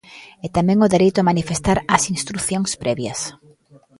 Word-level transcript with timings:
E 0.45 0.47
tamén 0.57 0.79
o 0.85 0.91
dereito 0.93 1.17
a 1.19 1.27
manifestar 1.31 1.77
as 1.95 2.03
instrucións 2.15 2.71
previas. 2.83 3.19